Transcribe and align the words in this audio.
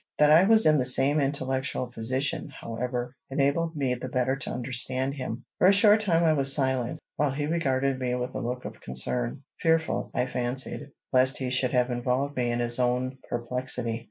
That 0.17 0.31
I 0.31 0.45
was 0.45 0.65
in 0.65 0.79
the 0.79 0.85
same 0.85 1.19
intellectual 1.19 1.85
position, 1.85 2.49
however, 2.49 3.15
enabled 3.29 3.75
me 3.75 3.93
the 3.93 4.09
better 4.09 4.35
to 4.35 4.49
understand 4.49 5.13
him. 5.13 5.45
For 5.59 5.67
a 5.67 5.71
short 5.71 6.01
time 6.01 6.23
I 6.23 6.33
was 6.33 6.55
silent, 6.55 6.99
while 7.17 7.29
he 7.29 7.45
regarded 7.45 7.99
me 7.99 8.15
with 8.15 8.33
a 8.33 8.39
look 8.41 8.65
of 8.65 8.81
concern, 8.81 9.43
fearful, 9.59 10.09
I 10.15 10.25
fancied, 10.25 10.89
lest 11.13 11.37
he 11.37 11.51
should 11.51 11.73
have 11.73 11.91
involved 11.91 12.35
me 12.35 12.49
in 12.49 12.61
his 12.61 12.79
own 12.79 13.19
perplexity. 13.29 13.99